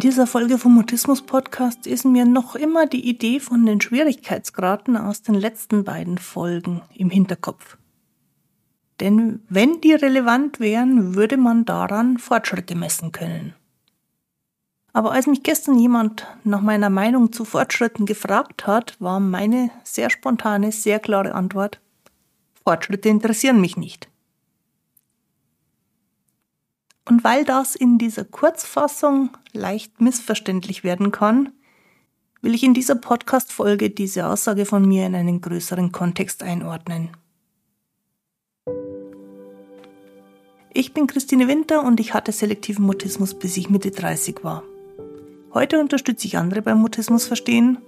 In 0.00 0.08
dieser 0.08 0.26
Folge 0.26 0.56
vom 0.56 0.76
Mutismus 0.76 1.20
Podcast 1.20 1.86
ist 1.86 2.06
mir 2.06 2.24
noch 2.24 2.54
immer 2.54 2.86
die 2.86 3.06
Idee 3.06 3.38
von 3.38 3.66
den 3.66 3.82
Schwierigkeitsgraden 3.82 4.96
aus 4.96 5.20
den 5.20 5.34
letzten 5.34 5.84
beiden 5.84 6.16
Folgen 6.16 6.80
im 6.94 7.10
Hinterkopf. 7.10 7.76
Denn 8.98 9.42
wenn 9.50 9.82
die 9.82 9.92
relevant 9.92 10.58
wären, 10.58 11.16
würde 11.16 11.36
man 11.36 11.66
daran 11.66 12.16
Fortschritte 12.16 12.74
messen 12.76 13.12
können. 13.12 13.52
Aber 14.94 15.12
als 15.12 15.26
mich 15.26 15.42
gestern 15.42 15.78
jemand 15.78 16.26
nach 16.44 16.62
meiner 16.62 16.88
Meinung 16.88 17.30
zu 17.30 17.44
Fortschritten 17.44 18.06
gefragt 18.06 18.66
hat, 18.66 18.96
war 19.00 19.20
meine 19.20 19.70
sehr 19.84 20.08
spontane, 20.08 20.72
sehr 20.72 20.98
klare 20.98 21.34
Antwort, 21.34 21.78
Fortschritte 22.64 23.10
interessieren 23.10 23.60
mich 23.60 23.76
nicht. 23.76 24.09
Und 27.10 27.24
weil 27.24 27.44
das 27.44 27.74
in 27.74 27.98
dieser 27.98 28.24
Kurzfassung 28.24 29.30
leicht 29.52 30.00
missverständlich 30.00 30.84
werden 30.84 31.10
kann, 31.10 31.52
will 32.40 32.54
ich 32.54 32.62
in 32.62 32.72
dieser 32.72 32.94
Podcast-Folge 32.94 33.90
diese 33.90 34.28
Aussage 34.28 34.64
von 34.64 34.86
mir 34.86 35.06
in 35.06 35.16
einen 35.16 35.40
größeren 35.40 35.90
Kontext 35.90 36.44
einordnen. 36.44 37.08
Ich 40.72 40.94
bin 40.94 41.08
Christine 41.08 41.48
Winter 41.48 41.82
und 41.82 41.98
ich 41.98 42.14
hatte 42.14 42.30
selektiven 42.30 42.84
Mutismus, 42.86 43.36
bis 43.36 43.56
ich 43.56 43.70
Mitte 43.70 43.90
30 43.90 44.44
war. 44.44 44.62
Heute 45.52 45.80
unterstütze 45.80 46.28
ich 46.28 46.38
andere 46.38 46.62
beim 46.62 46.78
Mutismus 46.78 47.26
verstehen, 47.26 47.78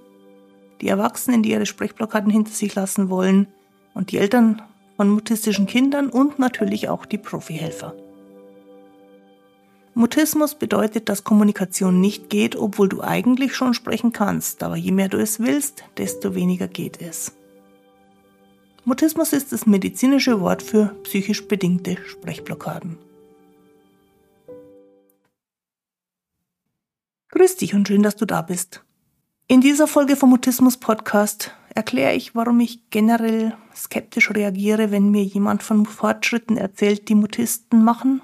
die 0.81 0.89
Erwachsenen, 0.89 1.43
die 1.43 1.51
ihre 1.51 1.65
Sprechblockaden 1.65 2.29
hinter 2.29 2.51
sich 2.51 2.75
lassen 2.75 3.09
wollen 3.09 3.47
und 3.93 4.11
die 4.11 4.17
Eltern 4.17 4.61
von 4.97 5.07
mutistischen 5.07 5.65
Kindern 5.65 6.09
und 6.09 6.39
natürlich 6.39 6.89
auch 6.89 7.05
die 7.05 7.17
Profihelfer. 7.17 7.95
Mutismus 9.95 10.55
bedeutet, 10.55 11.07
dass 11.07 11.23
Kommunikation 11.23 12.01
nicht 12.01 12.29
geht, 12.29 12.55
obwohl 12.55 12.89
du 12.89 13.01
eigentlich 13.01 13.55
schon 13.55 13.75
sprechen 13.75 14.11
kannst, 14.11 14.63
aber 14.63 14.75
je 14.75 14.91
mehr 14.91 15.07
du 15.07 15.17
es 15.17 15.39
willst, 15.39 15.83
desto 15.97 16.33
weniger 16.33 16.67
geht 16.67 16.99
es. 16.99 17.33
Mutismus 18.85 19.33
ist 19.33 19.51
das 19.51 19.65
medizinische 19.65 20.41
Wort 20.41 20.63
für 20.63 20.95
psychisch 21.03 21.47
bedingte 21.47 21.97
Sprechblockaden. 22.05 22.97
Grüß 27.29 27.57
dich 27.57 27.73
und 27.75 27.87
schön, 27.87 28.03
dass 28.03 28.15
du 28.15 28.25
da 28.25 28.41
bist. 28.41 28.83
In 29.47 29.61
dieser 29.61 29.87
Folge 29.87 30.15
vom 30.15 30.31
Mutismus 30.31 30.77
Podcast 30.77 31.51
erkläre 31.75 32.13
ich, 32.13 32.35
warum 32.35 32.59
ich 32.59 32.89
generell 32.89 33.55
skeptisch 33.75 34.31
reagiere, 34.31 34.91
wenn 34.91 35.11
mir 35.11 35.23
jemand 35.23 35.63
von 35.63 35.85
Fortschritten 35.85 36.57
erzählt, 36.57 37.09
die 37.09 37.15
Mutisten 37.15 37.83
machen. 37.83 38.21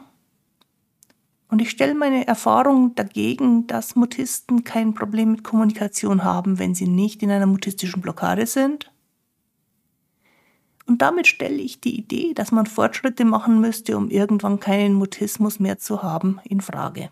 Und 1.50 1.62
ich 1.62 1.70
stelle 1.72 1.96
meine 1.96 2.28
Erfahrung 2.28 2.96
dagegen, 2.96 3.68
dass 3.68 3.96
Mutisten 3.96 4.64
kein 4.64 4.94
Problem 4.94 5.32
mit 5.32 5.44
Kommunikation 5.44 6.24
haben, 6.24 6.60
wenn 6.60 6.76
sie 6.76 6.88
nicht 6.88 7.22
in 7.24 7.32
einer 7.32 7.48
mutistischen 7.48 8.02
Blockade 8.02 8.46
sind 8.46 8.92
und 10.90 11.04
damit 11.04 11.28
stelle 11.28 11.62
ich 11.62 11.80
die 11.80 11.96
Idee, 12.00 12.34
dass 12.34 12.52
man 12.52 12.66
Fortschritte 12.66 13.24
machen 13.24 13.62
müsste, 13.62 13.96
um 13.96 14.10
irgendwann 14.10 14.60
keinen 14.60 14.96
Mutismus 14.96 15.60
mehr 15.60 15.78
zu 15.78 16.02
haben, 16.02 16.40
in 16.44 16.62
Frage. 16.62 17.12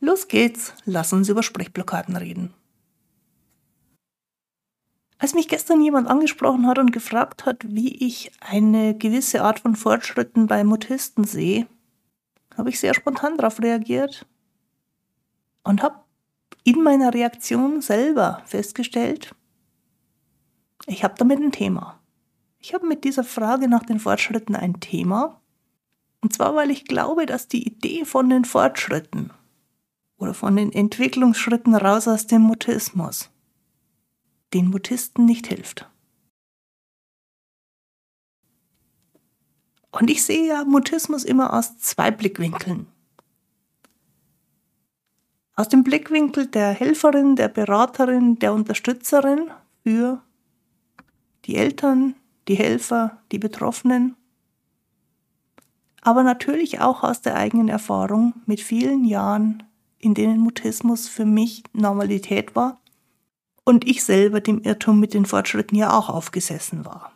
Los 0.00 0.26
geht's, 0.26 0.74
lass 0.84 1.12
uns 1.12 1.28
über 1.28 1.44
Sprechblockaden 1.44 2.16
reden. 2.16 2.52
Als 5.18 5.34
mich 5.34 5.46
gestern 5.46 5.80
jemand 5.80 6.08
angesprochen 6.08 6.66
hat 6.66 6.80
und 6.80 6.90
gefragt 6.90 7.46
hat, 7.46 7.64
wie 7.64 7.94
ich 8.04 8.32
eine 8.40 8.98
gewisse 8.98 9.42
Art 9.44 9.60
von 9.60 9.76
Fortschritten 9.76 10.48
bei 10.48 10.64
Mutisten 10.64 11.22
sehe, 11.22 11.68
habe 12.56 12.70
ich 12.70 12.80
sehr 12.80 12.94
spontan 12.94 13.36
darauf 13.36 13.60
reagiert 13.60 14.26
und 15.62 15.82
habe 15.82 16.00
in 16.64 16.82
meiner 16.82 17.12
Reaktion 17.12 17.80
selber 17.80 18.42
festgestellt, 18.46 19.34
ich 20.86 21.04
habe 21.04 21.14
damit 21.16 21.40
ein 21.40 21.52
Thema. 21.52 22.00
Ich 22.58 22.74
habe 22.74 22.86
mit 22.86 23.04
dieser 23.04 23.24
Frage 23.24 23.68
nach 23.68 23.84
den 23.84 24.00
Fortschritten 24.00 24.56
ein 24.56 24.80
Thema. 24.80 25.40
Und 26.20 26.32
zwar, 26.32 26.54
weil 26.54 26.70
ich 26.70 26.84
glaube, 26.84 27.26
dass 27.26 27.48
die 27.48 27.66
Idee 27.66 28.04
von 28.04 28.30
den 28.30 28.44
Fortschritten 28.44 29.30
oder 30.16 30.32
von 30.32 30.56
den 30.56 30.72
Entwicklungsschritten 30.72 31.74
raus 31.74 32.08
aus 32.08 32.26
dem 32.26 32.42
Mutismus 32.42 33.30
den 34.54 34.70
Mutisten 34.70 35.26
nicht 35.26 35.48
hilft. 35.48 35.90
Und 39.94 40.10
ich 40.10 40.24
sehe 40.24 40.46
ja 40.46 40.64
Mutismus 40.64 41.22
immer 41.22 41.52
aus 41.52 41.78
zwei 41.78 42.10
Blickwinkeln. 42.10 42.86
Aus 45.54 45.68
dem 45.68 45.84
Blickwinkel 45.84 46.48
der 46.48 46.70
Helferin, 46.70 47.36
der 47.36 47.46
Beraterin, 47.46 48.40
der 48.40 48.54
Unterstützerin 48.54 49.52
für 49.84 50.20
die 51.44 51.54
Eltern, 51.54 52.16
die 52.48 52.56
Helfer, 52.56 53.18
die 53.30 53.38
Betroffenen, 53.38 54.16
aber 56.00 56.24
natürlich 56.24 56.80
auch 56.80 57.04
aus 57.04 57.22
der 57.22 57.36
eigenen 57.36 57.68
Erfahrung 57.68 58.34
mit 58.46 58.60
vielen 58.60 59.04
Jahren, 59.04 59.62
in 59.98 60.14
denen 60.14 60.40
Mutismus 60.40 61.06
für 61.06 61.24
mich 61.24 61.62
Normalität 61.72 62.56
war 62.56 62.80
und 63.64 63.86
ich 63.86 64.02
selber 64.02 64.40
dem 64.40 64.60
Irrtum 64.60 64.98
mit 64.98 65.14
den 65.14 65.24
Fortschritten 65.24 65.76
ja 65.76 65.96
auch 65.96 66.08
aufgesessen 66.08 66.84
war. 66.84 67.13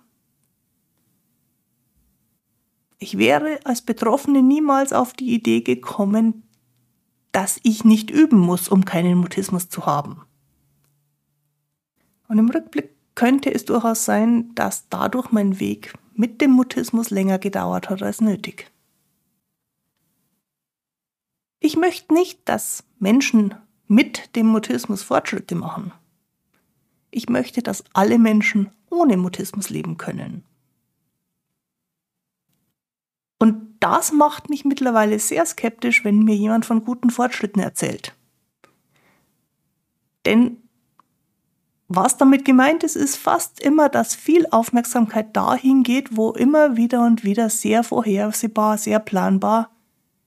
Ich 2.98 3.16
wäre 3.16 3.60
als 3.64 3.82
Betroffene 3.82 4.42
niemals 4.42 4.92
auf 4.92 5.12
die 5.12 5.32
Idee 5.32 5.60
gekommen, 5.60 6.42
dass 7.32 7.60
ich 7.62 7.84
nicht 7.84 8.10
üben 8.10 8.38
muss, 8.38 8.68
um 8.68 8.84
keinen 8.84 9.18
Mutismus 9.18 9.68
zu 9.68 9.86
haben. 9.86 10.22
Und 12.26 12.38
im 12.38 12.50
Rückblick 12.50 12.90
könnte 13.14 13.54
es 13.54 13.64
durchaus 13.64 14.04
sein, 14.04 14.54
dass 14.54 14.88
dadurch 14.88 15.30
mein 15.30 15.60
Weg 15.60 15.94
mit 16.14 16.40
dem 16.40 16.50
Mutismus 16.50 17.10
länger 17.10 17.38
gedauert 17.38 17.90
hat 17.90 18.02
als 18.02 18.20
nötig. 18.20 18.70
Ich 21.60 21.76
möchte 21.76 22.14
nicht, 22.14 22.40
dass 22.48 22.84
Menschen 22.98 23.54
mit 23.86 24.36
dem 24.36 24.46
Mutismus 24.46 25.02
Fortschritte 25.02 25.54
machen. 25.54 25.92
Ich 27.10 27.28
möchte, 27.28 27.62
dass 27.62 27.84
alle 27.92 28.18
Menschen 28.18 28.70
ohne 28.90 29.16
Mutismus 29.16 29.70
leben 29.70 29.96
können. 29.96 30.44
Und 33.38 33.76
das 33.80 34.12
macht 34.12 34.50
mich 34.50 34.64
mittlerweile 34.64 35.18
sehr 35.18 35.46
skeptisch, 35.46 36.04
wenn 36.04 36.20
mir 36.20 36.34
jemand 36.34 36.66
von 36.66 36.84
guten 36.84 37.10
Fortschritten 37.10 37.60
erzählt. 37.60 38.14
Denn 40.26 40.58
was 41.86 42.18
damit 42.18 42.44
gemeint 42.44 42.84
ist, 42.84 42.96
ist 42.96 43.16
fast 43.16 43.60
immer, 43.60 43.88
dass 43.88 44.14
viel 44.14 44.46
Aufmerksamkeit 44.50 45.34
dahin 45.34 45.82
geht, 45.82 46.16
wo 46.16 46.32
immer 46.32 46.76
wieder 46.76 47.06
und 47.06 47.24
wieder 47.24 47.48
sehr 47.48 47.82
vorhersehbar, 47.82 48.76
sehr 48.76 48.98
planbar 48.98 49.70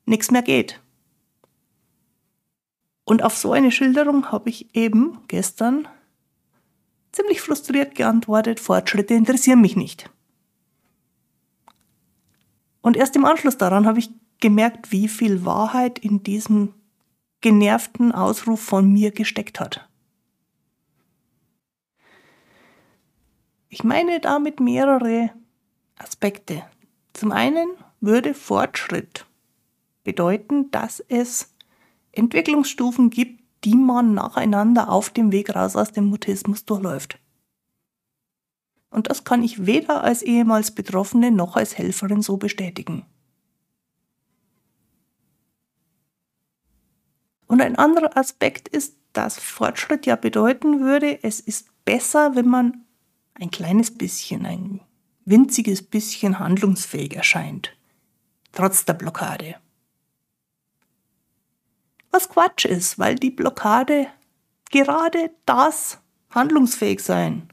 nichts 0.06 0.32
mehr 0.32 0.42
geht. 0.42 0.82
Und 3.04 3.24
auf 3.24 3.38
so 3.38 3.52
eine 3.52 3.72
Schilderung 3.72 4.32
habe 4.32 4.50
ich 4.50 4.76
eben 4.76 5.20
gestern 5.28 5.88
ziemlich 7.12 7.42
frustriert 7.42 7.94
geantwortet, 7.94 8.60
Fortschritte 8.60 9.14
interessieren 9.14 9.62
mich 9.62 9.76
nicht. 9.76 10.10
Und 12.82 12.98
erst 12.98 13.16
im 13.16 13.26
Anschluss 13.26 13.58
daran 13.58 13.86
habe 13.86 14.00
ich 14.00 14.10
gemerkt, 14.40 14.92
wie 14.92 15.08
viel 15.08 15.46
Wahrheit 15.46 16.00
in 16.00 16.24
diesem 16.24 16.74
genervten 17.42 18.12
Ausruf 18.12 18.62
von 18.62 18.92
mir 18.92 19.12
gesteckt 19.12 19.60
hat. 19.60 19.88
Ich 23.70 23.84
meine 23.84 24.20
damit 24.20 24.60
mehrere 24.60 25.32
Aspekte. 25.98 26.64
Zum 27.14 27.32
einen 27.32 27.70
würde 28.00 28.34
Fortschritt 28.34 29.26
bedeuten, 30.04 30.72
dass 30.72 31.00
es 31.08 31.54
Entwicklungsstufen 32.12 33.10
gibt, 33.10 33.42
die 33.64 33.76
man 33.76 34.14
nacheinander 34.14 34.90
auf 34.90 35.12
dem 35.12 35.32
Weg 35.32 35.56
raus 35.56 35.76
aus 35.76 35.92
dem 35.92 36.06
Mutismus 36.06 36.66
durchläuft. 36.66 37.20
Und 38.92 39.10
das 39.10 39.24
kann 39.24 39.42
ich 39.42 39.66
weder 39.66 40.04
als 40.04 40.22
ehemals 40.22 40.72
Betroffene 40.72 41.32
noch 41.32 41.56
als 41.56 41.78
Helferin 41.78 42.22
so 42.22 42.38
bestätigen. 42.38 43.06
Und 47.48 47.62
ein 47.62 47.78
anderer 47.78 48.16
Aspekt 48.16 48.68
ist, 48.68 48.96
dass 49.14 49.40
Fortschritt 49.40 50.06
ja 50.06 50.16
bedeuten 50.16 50.82
würde, 50.82 51.24
es 51.24 51.40
ist 51.40 51.68
besser, 51.86 52.36
wenn 52.36 52.48
man 52.48 52.86
ein 53.34 53.50
kleines 53.50 53.98
bisschen, 53.98 54.46
ein 54.46 54.82
winziges 55.26 55.82
bisschen 55.82 56.40
handlungsfähig 56.40 57.16
erscheint, 57.16 57.76
trotz 58.52 58.86
der 58.86 58.94
Blockade. 58.94 59.56
Was 62.12 62.28
Quatsch 62.28 62.66
ist, 62.66 63.00
weil 63.00 63.16
die 63.16 63.32
Blockade 63.32 64.08
gerade 64.70 65.32
das 65.46 66.00
handlungsfähig 66.30 67.02
sein 67.02 67.52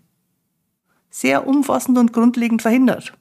sehr 1.18 1.48
umfassend 1.48 1.98
und 1.98 2.12
grundlegend 2.12 2.62
verhindert. 2.62 3.12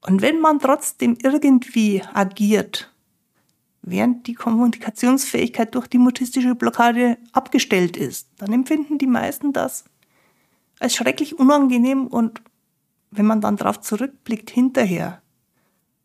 Und 0.00 0.22
wenn 0.22 0.40
man 0.40 0.60
trotzdem 0.60 1.18
irgendwie 1.20 2.00
agiert, 2.14 2.94
während 3.82 4.28
die 4.28 4.34
Kommunikationsfähigkeit 4.34 5.74
durch 5.74 5.88
die 5.88 5.98
mutistische 5.98 6.54
Blockade 6.54 7.18
abgestellt 7.32 7.96
ist, 7.96 8.28
dann 8.38 8.52
empfinden 8.52 8.98
die 8.98 9.08
meisten 9.08 9.52
das 9.52 9.84
als 10.78 10.94
schrecklich 10.94 11.36
unangenehm 11.36 12.06
und 12.06 12.40
wenn 13.10 13.26
man 13.26 13.40
dann 13.40 13.56
darauf 13.56 13.80
zurückblickt 13.80 14.50
hinterher, 14.50 15.22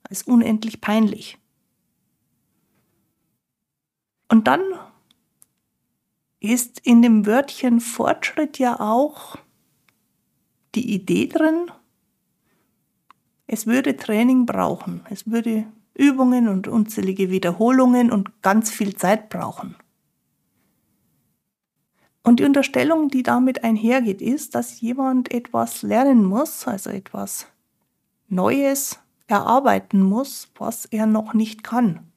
als 0.04 0.24
unendlich 0.24 0.82
peinlich. 0.82 1.38
Und 4.30 4.48
dann 4.48 4.62
ist 6.42 6.80
in 6.80 7.02
dem 7.02 7.26
Wörtchen 7.26 7.80
Fortschritt 7.80 8.60
ja 8.60 8.80
auch 8.80 9.38
die 10.76 10.94
Idee 10.94 11.28
drin, 11.28 11.72
es 13.48 13.68
würde 13.68 13.96
Training 13.96 14.46
brauchen, 14.46 15.02
es 15.10 15.30
würde 15.30 15.66
Übungen 15.94 16.48
und 16.48 16.68
unzählige 16.68 17.30
Wiederholungen 17.30 18.12
und 18.12 18.42
ganz 18.42 18.72
viel 18.72 18.96
Zeit 18.96 19.30
brauchen. 19.30 19.76
Und 22.24 22.40
die 22.40 22.46
Unterstellung, 22.46 23.10
die 23.10 23.24
damit 23.24 23.64
einhergeht, 23.64 24.22
ist, 24.22 24.56
dass 24.56 24.80
jemand 24.80 25.32
etwas 25.32 25.82
lernen 25.82 26.24
muss, 26.24 26.68
also 26.68 26.90
etwas 26.90 27.48
Neues 28.30 29.00
erarbeiten 29.28 30.02
muss, 30.02 30.50
was 30.56 30.86
er 30.86 31.06
noch 31.06 31.34
nicht 31.34 31.64
kann. 31.64 32.11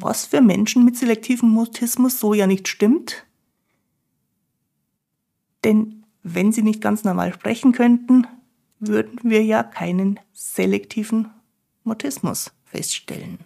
Was 0.00 0.26
für 0.26 0.40
Menschen 0.40 0.84
mit 0.84 0.96
selektivem 0.96 1.48
Mutismus 1.48 2.20
so 2.20 2.32
ja 2.32 2.46
nicht 2.46 2.68
stimmt. 2.68 3.26
Denn 5.64 6.06
wenn 6.22 6.52
sie 6.52 6.62
nicht 6.62 6.80
ganz 6.80 7.02
normal 7.02 7.34
sprechen 7.34 7.72
könnten, 7.72 8.28
würden 8.78 9.18
wir 9.24 9.44
ja 9.44 9.64
keinen 9.64 10.20
selektiven 10.32 11.30
Mutismus 11.82 12.52
feststellen. 12.64 13.40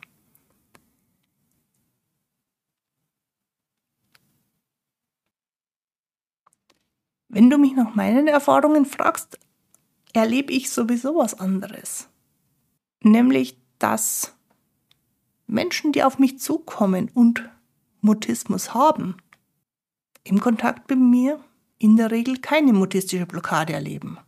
Wenn 7.29 7.49
du 7.49 7.57
mich 7.57 7.73
nach 7.73 7.95
meinen 7.95 8.27
Erfahrungen 8.27 8.85
fragst, 8.85 9.39
erlebe 10.13 10.53
ich 10.53 10.69
sowieso 10.69 11.17
was 11.17 11.33
anderes. 11.33 12.11
Nämlich, 13.01 13.57
dass 13.79 14.37
Menschen, 15.53 15.93
die 15.93 16.03
auf 16.03 16.19
mich 16.19 16.39
zukommen 16.39 17.11
und 17.15 17.49
Mutismus 18.01 18.75
haben, 18.75 19.17
im 20.25 20.41
Kontakt 20.41 20.91
mit 20.91 20.99
mir 20.99 21.39
in 21.79 21.97
der 21.97 22.11
Regel 22.11 22.39
keine 22.39 22.73
mutistische 22.73 23.27
Blockade 23.27 23.73
erleben. 23.73 24.19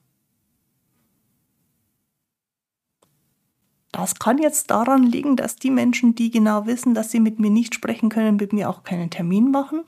Das 3.92 4.16
kann 4.16 4.38
jetzt 4.38 4.72
daran 4.72 5.04
liegen, 5.04 5.36
dass 5.36 5.54
die 5.54 5.70
Menschen, 5.70 6.16
die 6.16 6.30
genau 6.30 6.66
wissen, 6.66 6.94
dass 6.94 7.12
sie 7.12 7.20
mit 7.20 7.38
mir 7.38 7.50
nicht 7.50 7.74
sprechen 7.74 8.08
können, 8.08 8.36
mit 8.36 8.52
mir 8.52 8.68
auch 8.68 8.82
keinen 8.82 9.08
Termin 9.08 9.52
machen. 9.52 9.84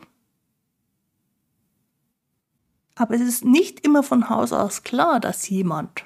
Aber 2.94 3.14
es 3.14 3.20
ist 3.20 3.44
nicht 3.44 3.84
immer 3.84 4.04
von 4.04 4.30
Haus 4.30 4.52
aus 4.52 4.84
klar, 4.84 5.18
dass 5.18 5.48
jemand 5.48 6.04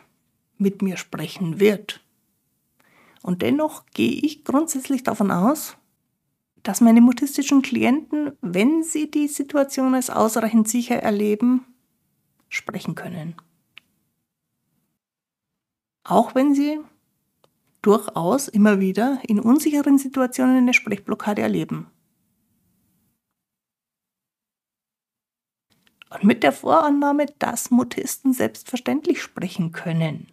mit 0.57 0.81
mir 0.81 0.97
sprechen 0.97 1.61
wird. 1.61 2.03
Und 3.23 3.43
dennoch 3.43 3.87
gehe 3.87 4.13
ich 4.13 4.45
grundsätzlich 4.45 5.03
davon 5.03 5.31
aus, 5.31 5.77
dass 6.63 6.81
meine 6.81 7.01
mutistischen 7.01 7.63
Klienten, 7.63 8.33
wenn 8.41 8.83
sie 8.83 9.11
die 9.11 9.29
Situation 9.29 9.95
als 9.95 10.11
ausreichend 10.11 10.69
sicher 10.69 10.97
erleben, 10.97 11.65
sprechen 12.49 12.95
können. 12.95 13.35
Auch 16.05 16.35
wenn 16.35 16.55
sie 16.55 16.81
durchaus 17.83 18.49
immer 18.49 18.81
wieder 18.81 19.21
in 19.27 19.41
unsicheren 19.41 19.99
Situationen 19.99 20.57
eine 20.57 20.75
Sprechblockade 20.75 21.41
erleben. 21.41 21.87
Und 26.11 26.25
mit 26.25 26.43
der 26.43 26.53
Vorannahme, 26.53 27.27
dass 27.39 27.71
Mutisten 27.71 28.33
selbstverständlich 28.33 29.23
sprechen 29.23 29.71
können, 29.71 30.27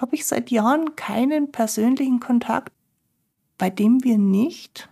habe 0.00 0.16
ich 0.16 0.26
seit 0.26 0.50
Jahren 0.50 0.96
keinen 0.96 1.52
persönlichen 1.52 2.20
Kontakt, 2.20 2.72
bei 3.58 3.70
dem 3.70 4.02
wir 4.02 4.18
nicht, 4.18 4.88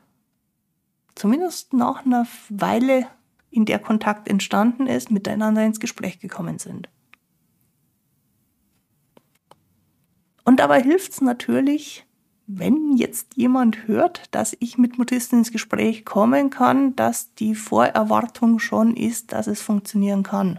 zumindest 1.15 1.73
nach 1.73 2.05
einer 2.05 2.27
Weile, 2.49 3.07
in 3.51 3.65
der 3.65 3.79
Kontakt 3.79 4.29
entstanden 4.29 4.87
ist, 4.87 5.11
miteinander 5.11 5.65
ins 5.65 5.81
Gespräch 5.81 6.21
gekommen 6.21 6.59
sind. 6.59 6.91
Und 10.45 10.61
dabei 10.61 10.83
hilft 10.83 11.13
es 11.13 11.21
natürlich, 11.23 12.07
wenn 12.47 12.97
jetzt 12.97 13.37
jemand 13.37 13.87
hört, 13.87 14.35
dass 14.35 14.57
ich 14.61 14.79
mit 14.79 14.99
Mutisten 14.99 15.41
ins 15.41 15.53
Gespräch 15.53 16.05
kommen 16.07 16.51
kann, 16.51 16.97
dass 16.97 17.35
die 17.35 17.55
Vorerwartung 17.55 18.59
schon 18.59 18.97
ist, 18.97 19.33
dass 19.33 19.47
es 19.47 19.61
funktionieren 19.61 20.23
kann. 20.23 20.59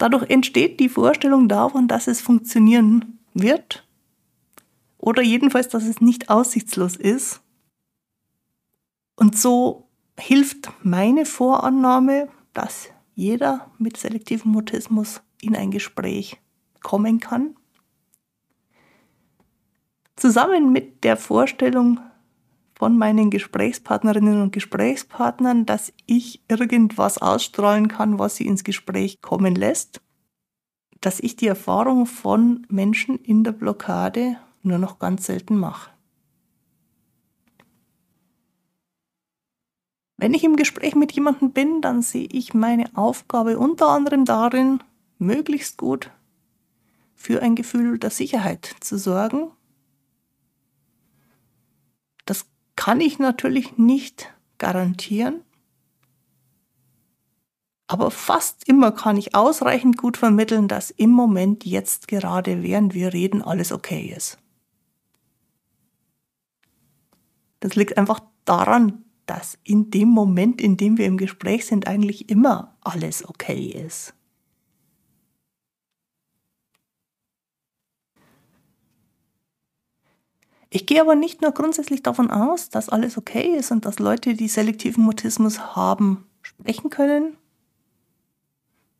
Dadurch 0.00 0.30
entsteht 0.30 0.80
die 0.80 0.88
Vorstellung 0.88 1.46
davon, 1.46 1.86
dass 1.86 2.06
es 2.06 2.22
funktionieren 2.22 3.18
wird 3.34 3.86
oder 4.96 5.20
jedenfalls, 5.20 5.68
dass 5.68 5.84
es 5.84 6.00
nicht 6.00 6.30
aussichtslos 6.30 6.96
ist. 6.96 7.42
Und 9.14 9.36
so 9.36 9.90
hilft 10.18 10.72
meine 10.82 11.26
Vorannahme, 11.26 12.30
dass 12.54 12.88
jeder 13.14 13.70
mit 13.76 13.98
selektivem 13.98 14.52
Mutismus 14.52 15.20
in 15.42 15.54
ein 15.54 15.70
Gespräch 15.70 16.40
kommen 16.82 17.20
kann. 17.20 17.54
Zusammen 20.16 20.72
mit 20.72 21.04
der 21.04 21.18
Vorstellung 21.18 22.00
von 22.80 22.96
meinen 22.96 23.28
Gesprächspartnerinnen 23.28 24.40
und 24.40 24.52
Gesprächspartnern, 24.54 25.66
dass 25.66 25.92
ich 26.06 26.40
irgendwas 26.48 27.18
ausstrahlen 27.18 27.88
kann, 27.88 28.18
was 28.18 28.36
sie 28.36 28.46
ins 28.46 28.64
Gespräch 28.64 29.20
kommen 29.20 29.54
lässt, 29.54 30.00
dass 31.02 31.20
ich 31.20 31.36
die 31.36 31.46
Erfahrung 31.46 32.06
von 32.06 32.66
Menschen 32.70 33.18
in 33.18 33.44
der 33.44 33.52
Blockade 33.52 34.38
nur 34.62 34.78
noch 34.78 34.98
ganz 34.98 35.26
selten 35.26 35.58
mache. 35.58 35.90
Wenn 40.16 40.32
ich 40.32 40.42
im 40.42 40.56
Gespräch 40.56 40.94
mit 40.94 41.12
jemandem 41.12 41.52
bin, 41.52 41.82
dann 41.82 42.00
sehe 42.00 42.28
ich 42.32 42.54
meine 42.54 42.86
Aufgabe 42.96 43.58
unter 43.58 43.90
anderem 43.90 44.24
darin, 44.24 44.82
möglichst 45.18 45.76
gut 45.76 46.10
für 47.14 47.42
ein 47.42 47.56
Gefühl 47.56 47.98
der 47.98 48.08
Sicherheit 48.08 48.74
zu 48.80 48.96
sorgen. 48.96 49.50
Das 52.24 52.46
kann 52.80 53.02
ich 53.02 53.18
natürlich 53.18 53.76
nicht 53.76 54.32
garantieren, 54.56 55.42
aber 57.88 58.10
fast 58.10 58.66
immer 58.66 58.90
kann 58.90 59.18
ich 59.18 59.34
ausreichend 59.34 59.98
gut 59.98 60.16
vermitteln, 60.16 60.66
dass 60.66 60.88
im 60.90 61.10
Moment 61.10 61.66
jetzt 61.66 62.08
gerade 62.08 62.62
während 62.62 62.94
wir 62.94 63.12
reden 63.12 63.42
alles 63.42 63.70
okay 63.70 64.14
ist. 64.16 64.38
Das 67.58 67.74
liegt 67.74 67.98
einfach 67.98 68.20
daran, 68.46 69.04
dass 69.26 69.58
in 69.62 69.90
dem 69.90 70.08
Moment, 70.08 70.58
in 70.58 70.78
dem 70.78 70.96
wir 70.96 71.04
im 71.04 71.18
Gespräch 71.18 71.66
sind, 71.66 71.86
eigentlich 71.86 72.30
immer 72.30 72.78
alles 72.80 73.28
okay 73.28 73.66
ist. 73.66 74.14
Ich 80.72 80.86
gehe 80.86 81.00
aber 81.00 81.16
nicht 81.16 81.42
nur 81.42 81.50
grundsätzlich 81.50 82.02
davon 82.04 82.30
aus, 82.30 82.68
dass 82.68 82.88
alles 82.88 83.18
okay 83.18 83.56
ist 83.56 83.72
und 83.72 83.84
dass 83.84 83.98
Leute, 83.98 84.34
die 84.34 84.46
selektiven 84.46 85.02
Mutismus 85.02 85.74
haben, 85.74 86.28
sprechen 86.42 86.90
können. 86.90 87.36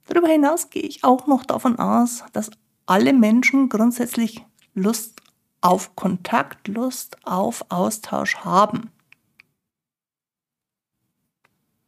Darüber 0.09 0.27
hinaus 0.27 0.71
gehe 0.71 0.83
ich 0.83 1.05
auch 1.05 1.29
noch 1.29 1.45
davon 1.45 1.79
aus, 1.79 2.25
dass 2.33 2.51
alle 2.87 3.13
Menschen 3.13 3.69
grundsätzlich 3.69 4.45
Lust 4.75 5.21
auf 5.61 5.95
Kontakt, 5.95 6.67
Lust 6.67 7.17
auf 7.25 7.65
Austausch 7.69 8.39
haben. 8.39 8.91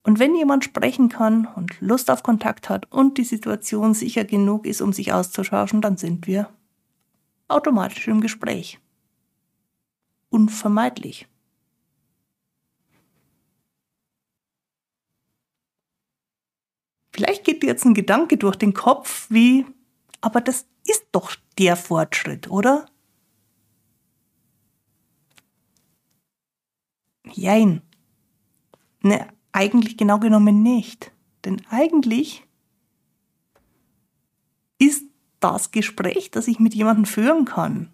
Und 0.04 0.20
wenn 0.20 0.36
jemand 0.36 0.64
sprechen 0.64 1.08
kann 1.08 1.48
und 1.56 1.80
Lust 1.80 2.08
auf 2.08 2.22
Kontakt 2.22 2.68
hat 2.68 2.90
und 2.92 3.18
die 3.18 3.24
Situation 3.24 3.94
sicher 3.94 4.24
genug 4.24 4.64
ist, 4.66 4.80
um 4.80 4.92
sich 4.92 5.12
auszutauschen, 5.12 5.80
dann 5.80 5.96
sind 5.96 6.28
wir 6.28 6.48
automatisch 7.48 8.06
im 8.06 8.20
Gespräch 8.20 8.78
unvermeidlich. 10.32 11.28
Vielleicht 17.14 17.44
geht 17.44 17.62
dir 17.62 17.66
jetzt 17.66 17.84
ein 17.84 17.94
Gedanke 17.94 18.38
durch 18.38 18.56
den 18.56 18.72
Kopf 18.72 19.26
wie, 19.28 19.66
aber 20.20 20.40
das 20.40 20.66
ist 20.86 21.04
doch 21.12 21.36
der 21.58 21.76
Fortschritt, 21.76 22.50
oder? 22.50 22.86
Jein. 27.30 27.82
Ne, 29.02 29.28
eigentlich 29.52 29.96
genau 29.96 30.18
genommen 30.18 30.62
nicht. 30.62 31.12
Denn 31.44 31.60
eigentlich 31.68 32.44
ist 34.78 35.04
das 35.40 35.70
Gespräch, 35.70 36.30
das 36.30 36.48
ich 36.48 36.60
mit 36.60 36.74
jemandem 36.74 37.04
führen 37.04 37.44
kann, 37.44 37.90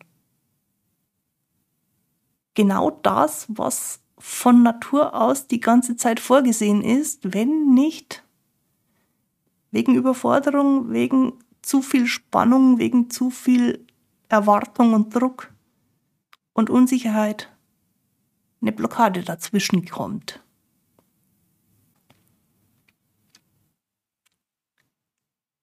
genau 2.58 2.90
das, 2.90 3.46
was 3.48 4.00
von 4.18 4.64
Natur 4.64 5.14
aus 5.14 5.46
die 5.46 5.60
ganze 5.60 5.94
Zeit 5.96 6.18
vorgesehen 6.18 6.82
ist, 6.82 7.32
wenn 7.32 7.72
nicht 7.72 8.24
wegen 9.70 9.94
Überforderung, 9.94 10.90
wegen 10.90 11.34
zu 11.62 11.82
viel 11.82 12.08
Spannung, 12.08 12.80
wegen 12.80 13.10
zu 13.10 13.30
viel 13.30 13.86
Erwartung 14.28 14.92
und 14.92 15.14
Druck 15.14 15.54
und 16.52 16.68
Unsicherheit 16.68 17.48
eine 18.60 18.72
Blockade 18.72 19.22
dazwischen 19.22 19.86
kommt. 19.86 20.42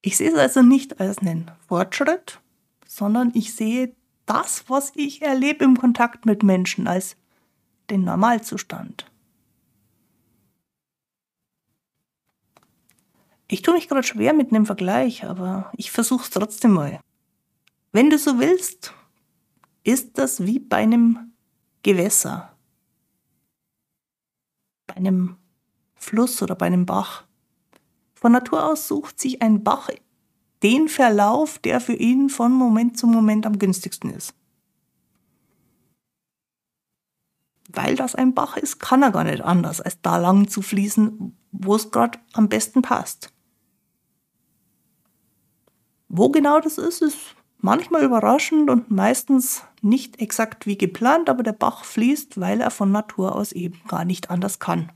Ich 0.02 0.16
sehe 0.16 0.32
es 0.32 0.38
also 0.38 0.62
nicht 0.62 1.02
als 1.02 1.18
einen 1.18 1.52
Fortschritt, 1.68 2.40
sondern 2.88 3.32
ich 3.34 3.54
sehe 3.54 3.94
das, 4.26 4.70
was 4.70 4.92
ich 4.96 5.22
erlebe 5.22 5.64
im 5.64 5.78
Kontakt 5.78 6.26
mit 6.26 6.44
Menschen, 6.44 6.88
als 6.88 7.16
den 7.90 8.04
Normalzustand. 8.04 9.06
Ich 13.48 13.62
tue 13.62 13.76
mich 13.76 13.88
gerade 13.88 14.08
schwer 14.08 14.34
mit 14.34 14.52
einem 14.52 14.66
Vergleich, 14.66 15.24
aber 15.24 15.72
ich 15.78 15.92
versuche 15.92 16.24
es 16.24 16.32
trotzdem 16.32 16.74
mal. 16.74 17.00
Wenn 17.92 18.10
du 18.10 18.18
so 18.18 18.40
willst, 18.40 18.94
ist 19.84 20.18
das 20.18 20.46
wie 20.46 20.60
bei 20.60 20.78
einem 20.78 21.34
Gewässer, 21.84 22.58
bei 24.88 24.96
einem 24.96 25.38
Fluss 25.94 26.42
oder 26.42 26.56
bei 26.56 26.66
einem 26.66 26.88
Bach. 26.88 27.26
Von 28.16 28.32
Natur 28.32 28.66
aus 28.66 28.88
sucht 28.88 29.20
sich 29.20 29.42
ein 29.44 29.64
Bach 29.64 29.90
den 30.66 30.90
Verlauf, 30.90 31.60
der 31.60 31.80
für 31.80 31.94
ihn 31.94 32.28
von 32.28 32.52
Moment 32.52 32.98
zu 32.98 33.06
Moment 33.06 33.46
am 33.46 33.60
günstigsten 33.60 34.10
ist. 34.10 34.34
Weil 37.72 37.96
das 37.96 38.16
ein 38.16 38.34
Bach 38.34 38.58
ist, 38.58 38.80
kann 38.80 39.04
er 39.04 39.12
gar 39.12 39.26
nicht 39.26 39.42
anders, 39.42 39.80
als 39.80 40.02
da 40.02 40.18
lang 40.18 40.48
zu 40.48 40.64
fließen, 40.64 41.38
wo 41.52 41.76
es 41.76 41.92
gerade 41.92 42.18
am 42.34 42.50
besten 42.50 42.82
passt. 42.82 43.32
Wo 46.08 46.30
genau 46.30 46.60
das 46.60 46.80
ist, 46.80 47.04
ist 47.04 47.36
manchmal 47.60 48.04
überraschend 48.04 48.72
und 48.72 48.90
meistens 48.90 49.62
nicht 49.84 50.20
exakt 50.20 50.66
wie 50.66 50.80
geplant, 50.80 51.30
aber 51.30 51.44
der 51.44 51.54
Bach 51.54 51.84
fließt, 51.84 52.40
weil 52.40 52.60
er 52.60 52.72
von 52.72 52.92
Natur 52.92 53.36
aus 53.36 53.52
eben 53.52 53.80
gar 53.88 54.04
nicht 54.04 54.32
anders 54.32 54.58
kann. 54.58 54.92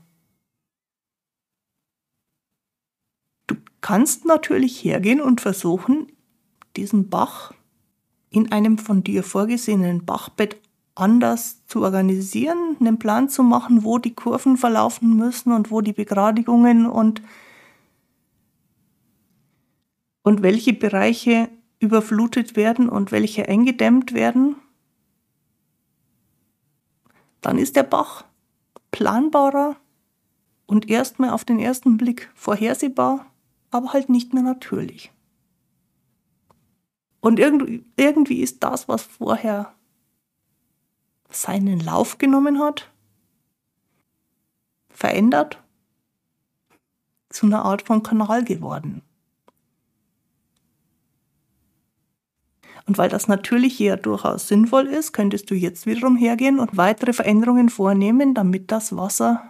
Du 3.46 3.54
kannst 3.80 4.24
natürlich 4.24 4.84
hergehen 4.84 5.20
und 5.20 5.40
versuchen, 5.40 6.10
diesen 6.76 7.08
Bach 7.08 7.52
in 8.30 8.52
einem 8.52 8.78
von 8.78 9.02
dir 9.02 9.22
vorgesehenen 9.22 10.04
Bachbett 10.04 10.56
anders 10.94 11.64
zu 11.66 11.82
organisieren, 11.82 12.76
einen 12.78 12.98
Plan 12.98 13.28
zu 13.28 13.42
machen, 13.42 13.84
wo 13.84 13.98
die 13.98 14.14
Kurven 14.14 14.56
verlaufen 14.56 15.16
müssen 15.16 15.52
und 15.52 15.70
wo 15.70 15.80
die 15.80 15.92
Begradigungen 15.92 16.86
und 16.86 17.22
und 20.22 20.42
welche 20.42 20.74
Bereiche 20.74 21.48
überflutet 21.78 22.54
werden 22.54 22.88
und 22.90 23.10
welche 23.10 23.48
eingedämmt 23.48 24.12
werden, 24.12 24.56
dann 27.40 27.56
ist 27.56 27.74
der 27.74 27.84
Bach 27.84 28.24
planbarer 28.90 29.76
und 30.66 30.90
erstmal 30.90 31.30
auf 31.30 31.44
den 31.44 31.58
ersten 31.58 31.96
Blick 31.96 32.30
vorhersehbar, 32.34 33.29
aber 33.70 33.92
halt 33.92 34.08
nicht 34.08 34.34
mehr 34.34 34.42
natürlich. 34.42 35.12
Und 37.20 37.38
irgendwie, 37.38 38.40
ist 38.40 38.62
das, 38.62 38.88
was 38.88 39.02
vorher 39.02 39.74
seinen 41.28 41.80
Lauf 41.80 42.18
genommen 42.18 42.58
hat, 42.58 42.90
verändert, 44.88 45.62
zu 47.28 47.46
einer 47.46 47.64
Art 47.64 47.82
von 47.82 48.02
Kanal 48.02 48.44
geworden. 48.44 49.02
Und 52.86 52.98
weil 52.98 53.08
das 53.08 53.28
Natürliche 53.28 53.84
ja 53.84 53.96
durchaus 53.96 54.48
sinnvoll 54.48 54.88
ist, 54.88 55.12
könntest 55.12 55.48
du 55.50 55.54
jetzt 55.54 55.86
wiederum 55.86 56.16
hergehen 56.16 56.58
und 56.58 56.76
weitere 56.76 57.12
Veränderungen 57.12 57.68
vornehmen, 57.68 58.34
damit 58.34 58.72
das 58.72 58.96
Wasser 58.96 59.44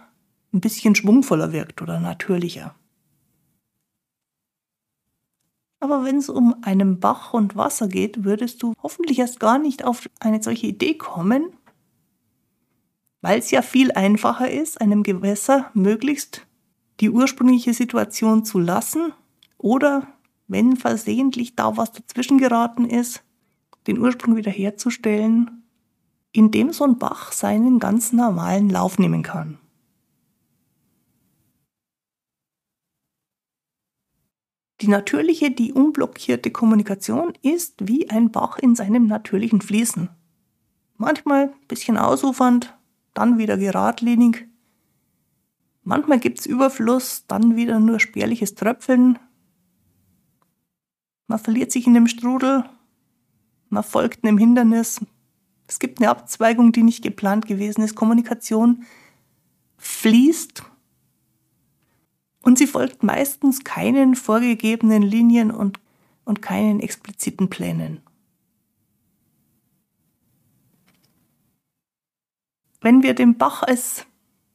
ein 0.53 0.61
bisschen 0.61 0.93
schwungvoller 0.93 1.51
wirkt 1.51 1.81
oder 1.81 1.99
natürlicher. 1.99 2.75
Aber 5.81 6.05
wenn 6.05 6.17
es 6.17 6.29
um 6.29 6.55
einen 6.61 6.99
Bach 6.99 7.33
und 7.33 7.55
Wasser 7.55 7.87
geht, 7.87 8.23
würdest 8.23 8.61
du 8.61 8.73
hoffentlich 8.81 9.17
erst 9.17 9.39
gar 9.39 9.57
nicht 9.57 9.83
auf 9.83 10.07
eine 10.19 10.41
solche 10.41 10.67
Idee 10.67 10.93
kommen, 10.93 11.49
weil 13.21 13.39
es 13.39 13.49
ja 13.49 13.63
viel 13.63 13.91
einfacher 13.91 14.49
ist, 14.49 14.79
einem 14.79 15.01
Gewässer 15.01 15.71
möglichst 15.73 16.45
die 16.99 17.09
ursprüngliche 17.09 17.73
Situation 17.73 18.45
zu 18.45 18.59
lassen 18.59 19.11
oder 19.57 20.07
wenn 20.47 20.75
versehentlich 20.77 21.55
da 21.55 21.75
was 21.77 21.91
dazwischen 21.91 22.37
geraten 22.37 22.85
ist, 22.85 23.23
den 23.87 23.97
Ursprung 23.97 24.35
wiederherzustellen, 24.35 25.63
indem 26.31 26.73
so 26.73 26.83
ein 26.83 26.99
Bach 26.99 27.31
seinen 27.31 27.79
ganz 27.79 28.13
normalen 28.13 28.69
Lauf 28.69 28.99
nehmen 28.99 29.23
kann. 29.23 29.57
Die 34.81 34.87
natürliche, 34.87 35.51
die 35.51 35.73
unblockierte 35.73 36.51
Kommunikation 36.51 37.33
ist 37.41 37.87
wie 37.87 38.09
ein 38.09 38.31
Bach 38.31 38.57
in 38.57 38.75
seinem 38.75 39.07
natürlichen 39.07 39.61
Fließen. 39.61 40.09
Manchmal 40.97 41.49
ein 41.49 41.67
bisschen 41.67 41.97
ausufernd, 41.97 42.75
dann 43.13 43.37
wieder 43.37 43.57
geradlinig. 43.57 44.47
Manchmal 45.83 46.19
gibt 46.19 46.39
es 46.39 46.45
Überfluss, 46.45 47.25
dann 47.27 47.55
wieder 47.55 47.79
nur 47.79 47.99
spärliches 47.99 48.55
Tröpfeln. 48.55 49.19
Man 51.27 51.39
verliert 51.39 51.71
sich 51.71 51.87
in 51.87 51.93
dem 51.93 52.07
Strudel 52.07 52.65
man 53.71 53.83
folgt 53.83 54.25
einem 54.25 54.37
Hindernis, 54.37 54.99
es 55.65 55.79
gibt 55.79 55.99
eine 55.99 56.09
Abzweigung, 56.09 56.73
die 56.73 56.83
nicht 56.83 57.01
geplant 57.01 57.47
gewesen 57.47 57.81
ist, 57.81 57.95
Kommunikation 57.95 58.83
fließt 59.77 60.63
und 62.41 62.57
sie 62.57 62.67
folgt 62.67 63.03
meistens 63.03 63.63
keinen 63.63 64.15
vorgegebenen 64.15 65.01
Linien 65.01 65.51
und, 65.51 65.79
und 66.25 66.41
keinen 66.41 66.79
expliziten 66.79 67.49
Plänen. 67.49 68.01
Wenn 72.81 73.03
wir 73.03 73.13
den 73.13 73.37
Bach 73.37 73.61
als 73.63 74.05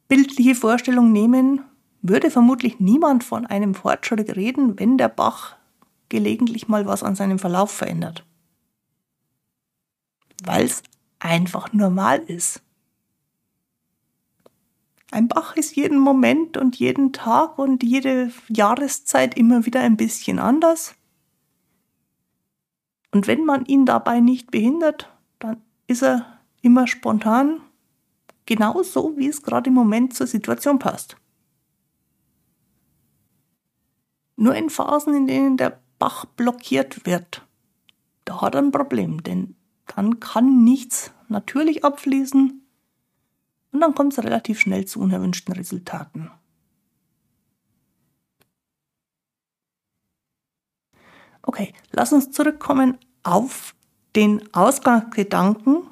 bildliche 0.07 0.55
Vorstellung 0.55 1.11
nehmen, 1.11 1.61
würde 2.01 2.29
vermutlich 2.29 2.79
niemand 2.79 3.23
von 3.23 3.45
einem 3.45 3.73
Fortschritt 3.73 4.35
reden, 4.35 4.79
wenn 4.79 4.97
der 4.97 5.09
Bach 5.09 5.55
gelegentlich 6.09 6.67
mal 6.67 6.85
was 6.85 7.03
an 7.03 7.15
seinem 7.15 7.39
Verlauf 7.39 7.71
verändert 7.71 8.27
weil 10.43 10.65
es 10.65 10.83
einfach 11.19 11.73
normal 11.73 12.19
ist. 12.19 12.61
Ein 15.11 15.29
Bach 15.29 15.55
ist 15.55 15.75
jeden 15.75 15.99
Moment 15.99 16.57
und 16.57 16.75
jeden 16.75 17.13
Tag 17.13 17.57
und 17.57 17.81
jede 17.81 18.31
Jahreszeit 18.49 19.37
immer 19.37 19.65
wieder 19.65 19.79
ein 19.79 19.95
bisschen 19.95 20.37
anders. 20.37 20.95
Und 23.11 23.27
wenn 23.27 23.45
man 23.45 23.65
ihn 23.65 23.85
dabei 23.85 24.19
nicht 24.19 24.51
behindert, 24.51 25.09
dann 25.39 25.61
ist 25.87 26.03
er 26.03 26.39
immer 26.61 26.87
spontan, 26.87 27.61
genauso 28.45 29.15
wie 29.17 29.27
es 29.27 29.43
gerade 29.43 29.69
im 29.69 29.73
Moment 29.73 30.13
zur 30.13 30.27
Situation 30.27 30.77
passt. 30.77 31.15
Nur 34.35 34.55
in 34.55 34.69
Phasen, 34.69 35.13
in 35.13 35.27
denen 35.27 35.57
der 35.57 35.79
Bach 35.99 36.25
blockiert 36.25 37.05
wird, 37.05 37.47
da 38.25 38.41
hat 38.41 38.55
er 38.55 38.61
ein 38.61 38.71
Problem, 38.71 39.23
denn 39.23 39.55
dann 39.87 40.19
kann 40.19 40.63
nichts 40.63 41.13
natürlich 41.29 41.85
abfließen 41.85 42.66
und 43.77 43.81
dann 43.81 43.93
kommt 43.93 44.13
es 44.13 44.23
relativ 44.23 44.59
schnell 44.59 44.85
zu 44.85 44.99
unerwünschten 44.99 45.53
Resultaten. 45.53 46.31
Okay, 51.43 51.73
lass 51.91 52.11
uns 52.11 52.31
zurückkommen 52.31 52.97
auf 53.21 53.75
den 54.15 54.51
Ausgangsgedanken. 54.51 55.83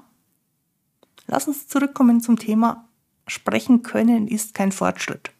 Lass 1.28 1.48
uns 1.48 1.68
zurückkommen 1.68 2.22
zum 2.22 2.40
Thema 2.40 2.90
Sprechen 3.28 3.84
können 3.84 4.28
ist 4.28 4.56
kein 4.56 4.72
Fortschritt. 4.72 5.32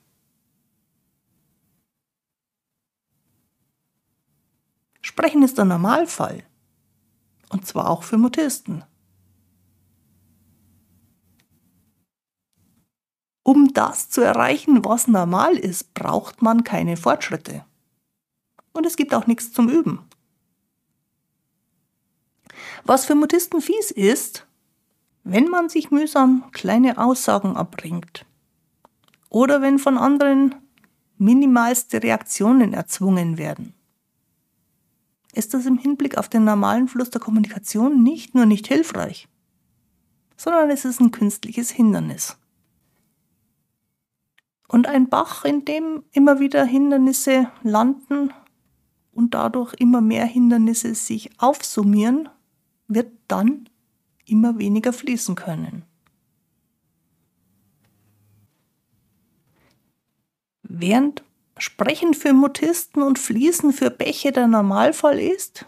Sprechen 5.02 5.42
ist 5.42 5.58
der 5.58 5.66
Normalfall. 5.66 6.44
Und 7.50 7.66
zwar 7.66 7.90
auch 7.90 8.04
für 8.04 8.18
Mutisten. 8.20 8.84
Um 13.48 13.74
das 13.74 14.10
zu 14.10 14.22
erreichen, 14.22 14.84
was 14.84 15.08
normal 15.08 15.56
ist, 15.56 15.94
braucht 15.94 16.42
man 16.42 16.64
keine 16.64 16.98
Fortschritte. 16.98 17.64
Und 18.74 18.88
es 18.88 18.96
gibt 18.96 19.14
auch 19.14 19.28
nichts 19.28 19.54
zum 19.54 19.70
Üben. 19.70 20.00
Was 22.86 23.06
für 23.06 23.14
Mutisten 23.14 23.62
fies 23.62 23.92
ist, 23.92 24.48
Wenn 25.28 25.48
man 25.50 25.70
sich 25.70 25.90
mühsam 25.90 26.52
kleine 26.52 27.00
Aussagen 27.00 27.58
abbringt 27.58 28.28
oder 29.30 29.60
wenn 29.60 29.80
von 29.80 29.98
anderen 29.98 30.54
minimalste 31.18 32.04
Reaktionen 32.04 32.74
erzwungen 32.74 33.40
werden, 33.40 33.74
ist 35.34 35.56
das 35.56 35.66
im 35.66 35.80
Hinblick 35.80 36.20
auf 36.20 36.30
den 36.30 36.44
normalen 36.46 36.88
Fluss 36.88 37.10
der 37.10 37.22
Kommunikation 37.22 38.04
nicht 38.04 38.36
nur 38.36 38.46
nicht 38.46 38.68
hilfreich, 38.68 39.28
sondern 40.38 40.70
es 40.70 40.86
ist 40.86 41.02
ein 41.02 41.10
künstliches 41.10 41.72
Hindernis. 41.72 42.38
Und 44.68 44.88
ein 44.88 45.10
Bach, 45.10 45.46
in 45.46 45.66
dem 45.66 46.04
immer 46.12 46.40
wieder 46.40 46.66
Hindernisse 46.66 47.52
landen 47.64 48.34
und 49.12 49.34
dadurch 49.34 49.74
immer 49.76 50.02
mehr 50.02 50.26
Hindernisse 50.26 50.96
sich 50.96 51.30
aufsummieren, 51.40 52.30
wird 52.88 53.12
dann 53.28 53.70
immer 54.26 54.58
weniger 54.58 54.92
fließen 54.92 55.36
können. 55.36 55.84
Während 60.64 61.24
Sprechen 61.58 62.14
für 62.14 62.34
Mutisten 62.34 63.02
und 63.02 63.18
Fließen 63.18 63.72
für 63.72 63.90
Bäche 63.90 64.32
der 64.32 64.48
Normalfall 64.48 65.20
ist, 65.20 65.66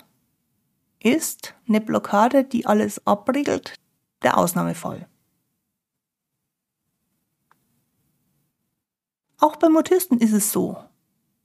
ist 1.02 1.56
eine 1.68 1.80
Blockade, 1.80 2.44
die 2.44 2.66
alles 2.66 3.06
abriegelt, 3.08 3.76
der 4.24 4.38
Ausnahmefall. 4.38 5.08
Auch 9.40 9.56
bei 9.56 9.70
Mutisten 9.70 10.20
ist 10.20 10.34
es 10.34 10.52
so, 10.52 10.78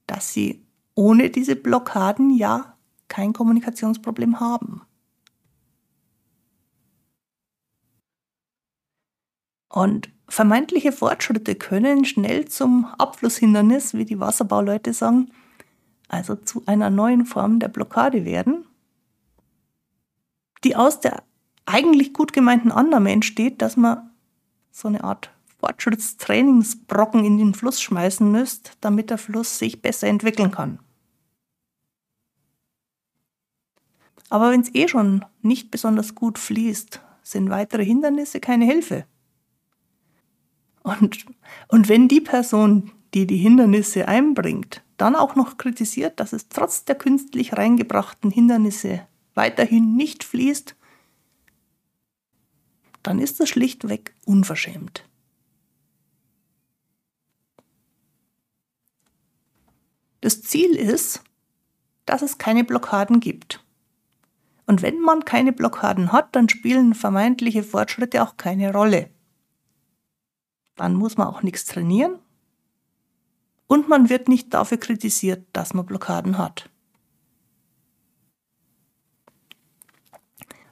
dass 0.07 0.33
sie 0.33 0.65
ohne 0.95 1.29
diese 1.29 1.55
Blockaden 1.55 2.35
ja 2.35 2.77
kein 3.07 3.33
Kommunikationsproblem 3.33 4.39
haben. 4.39 4.81
Und 9.69 10.11
vermeintliche 10.27 10.91
Fortschritte 10.91 11.55
können 11.55 12.05
schnell 12.05 12.47
zum 12.47 12.85
Abflusshindernis, 12.97 13.93
wie 13.93 14.05
die 14.05 14.19
Wasserbauleute 14.19 14.93
sagen, 14.93 15.31
also 16.07 16.35
zu 16.35 16.63
einer 16.67 16.89
neuen 16.89 17.25
Form 17.25 17.59
der 17.59 17.69
Blockade 17.69 18.25
werden, 18.25 18.65
die 20.63 20.75
aus 20.75 20.99
der 20.99 21.23
eigentlich 21.65 22.13
gut 22.13 22.33
gemeinten 22.33 22.71
Annahme 22.71 23.11
entsteht, 23.11 23.61
dass 23.61 23.77
man 23.77 24.11
so 24.71 24.87
eine 24.87 25.03
Art 25.03 25.31
Fortschrittstrainingsbrocken 25.63 27.23
in 27.23 27.37
den 27.37 27.53
Fluss 27.53 27.81
schmeißen 27.81 28.29
müsst, 28.29 28.73
damit 28.81 29.09
der 29.09 29.17
Fluss 29.17 29.59
sich 29.59 29.81
besser 29.81 30.07
entwickeln 30.07 30.51
kann. 30.51 30.79
Aber 34.29 34.51
wenn 34.51 34.59
es 34.59 34.75
eh 34.75 34.89
schon 34.89 35.23
nicht 35.41 35.71
besonders 35.71 36.15
gut 36.15 36.37
fließt, 36.37 36.99
sind 37.21 37.49
weitere 37.49 37.85
Hindernisse 37.85 38.41
keine 38.41 38.65
Hilfe. 38.65 39.05
Und, 40.81 41.25
und 41.69 41.87
wenn 41.87 42.09
die 42.09 42.19
Person, 42.19 42.91
die 43.13 43.25
die 43.25 43.37
Hindernisse 43.37 44.09
einbringt, 44.09 44.83
dann 44.97 45.15
auch 45.15 45.35
noch 45.35 45.57
kritisiert, 45.57 46.19
dass 46.19 46.33
es 46.33 46.49
trotz 46.49 46.83
der 46.83 46.95
künstlich 46.95 47.53
reingebrachten 47.53 48.31
Hindernisse 48.31 49.07
weiterhin 49.33 49.95
nicht 49.95 50.25
fließt, 50.25 50.75
dann 53.01 53.19
ist 53.19 53.39
das 53.39 53.47
schlichtweg 53.47 54.13
unverschämt. 54.25 55.05
Das 60.23 60.41
Ziel 60.41 60.77
ist, 60.77 61.21
dass 62.05 62.21
es 62.21 62.37
keine 62.37 62.63
Blockaden 62.63 63.19
gibt. 63.19 63.61
Und 64.65 64.81
wenn 64.81 65.01
man 65.01 65.25
keine 65.25 65.51
Blockaden 65.51 66.13
hat, 66.13 66.33
dann 66.33 66.47
spielen 66.47 66.93
vermeintliche 66.93 67.61
Fortschritte 67.61 68.23
auch 68.23 68.37
keine 68.37 68.71
Rolle. 68.71 69.09
Dann 70.77 70.95
muss 70.95 71.17
man 71.17 71.27
auch 71.27 71.43
nichts 71.43 71.65
trainieren 71.65 72.19
und 73.67 73.89
man 73.89 74.07
wird 74.07 74.29
nicht 74.29 74.53
dafür 74.53 74.77
kritisiert, 74.77 75.45
dass 75.51 75.73
man 75.73 75.85
Blockaden 75.85 76.37
hat. 76.37 76.69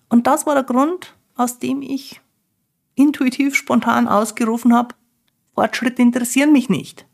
Und 0.07 0.27
das 0.27 0.45
war 0.45 0.55
der 0.55 0.63
Grund, 0.63 1.17
aus 1.35 1.59
dem 1.59 1.81
ich 1.81 2.21
intuitiv 2.95 3.55
spontan 3.55 4.07
ausgerufen 4.07 4.73
habe, 4.73 4.95
Fortschritte 5.55 6.01
interessieren 6.01 6.53
mich 6.53 6.69
nicht. 6.69 7.05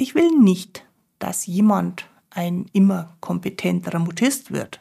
Ich 0.00 0.14
will 0.14 0.30
nicht, 0.30 0.86
dass 1.18 1.44
jemand 1.44 2.08
ein 2.30 2.64
immer 2.72 3.18
kompetenterer 3.20 3.98
Mutist 3.98 4.50
wird. 4.50 4.80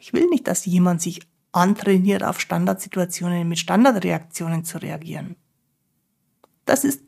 Ich 0.00 0.12
will 0.12 0.26
nicht, 0.26 0.48
dass 0.48 0.66
jemand 0.66 1.00
sich 1.00 1.20
antrainiert, 1.52 2.24
auf 2.24 2.40
Standardsituationen 2.40 3.48
mit 3.48 3.60
Standardreaktionen 3.60 4.64
zu 4.64 4.82
reagieren. 4.82 5.36
Das 6.64 6.82
ist 6.82 7.00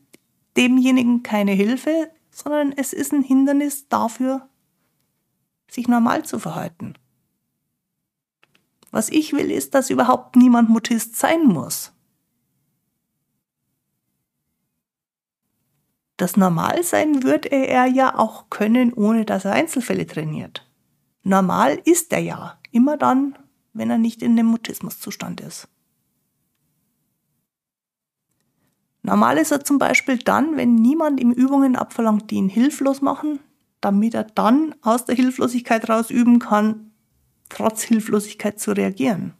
demjenigen 0.55 1.23
keine 1.23 1.51
Hilfe, 1.51 2.09
sondern 2.29 2.71
es 2.71 2.93
ist 2.93 3.11
ein 3.11 3.23
Hindernis 3.23 3.89
dafür, 3.89 4.47
sich 5.69 5.89
normal 5.89 6.23
zu 6.23 6.39
verhalten. 6.39 6.93
Was 8.91 9.09
ich 9.09 9.33
will, 9.33 9.51
ist, 9.51 9.75
dass 9.75 9.89
überhaupt 9.89 10.37
niemand 10.37 10.69
Mutist 10.69 11.17
sein 11.17 11.47
muss. 11.47 11.90
Das 16.21 16.37
Normalsein 16.37 17.23
würde 17.23 17.51
er 17.51 17.87
ja 17.87 18.15
auch 18.15 18.51
können, 18.51 18.93
ohne 18.93 19.25
dass 19.25 19.43
er 19.43 19.53
Einzelfälle 19.53 20.05
trainiert. 20.05 20.69
Normal 21.23 21.81
ist 21.83 22.13
er 22.13 22.19
ja, 22.19 22.59
immer 22.69 22.95
dann, 22.95 23.39
wenn 23.73 23.89
er 23.89 23.97
nicht 23.97 24.21
in 24.21 24.35
dem 24.35 24.45
Mutismuszustand 24.45 25.41
ist. 25.41 25.67
Normal 29.01 29.39
ist 29.39 29.49
er 29.49 29.65
zum 29.65 29.79
Beispiel 29.79 30.19
dann, 30.19 30.57
wenn 30.57 30.75
niemand 30.75 31.19
ihm 31.19 31.31
Übungen 31.31 31.75
abverlangt, 31.75 32.29
die 32.29 32.35
ihn 32.35 32.49
hilflos 32.49 33.01
machen, 33.01 33.39
damit 33.79 34.13
er 34.13 34.25
dann 34.25 34.75
aus 34.83 35.05
der 35.05 35.15
Hilflosigkeit 35.15 35.89
raus 35.89 36.11
üben 36.11 36.37
kann, 36.37 36.91
trotz 37.49 37.81
Hilflosigkeit 37.81 38.59
zu 38.59 38.73
reagieren. 38.73 39.33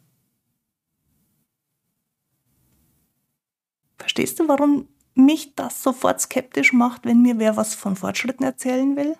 Verstehst 3.98 4.40
du, 4.40 4.48
warum 4.48 4.88
mich 5.14 5.54
das 5.54 5.82
sofort 5.82 6.20
skeptisch 6.20 6.72
macht, 6.72 7.04
wenn 7.04 7.22
mir 7.22 7.38
wer 7.38 7.56
was 7.56 7.74
von 7.74 7.96
Fortschritten 7.96 8.44
erzählen 8.44 8.96
will? 8.96 9.16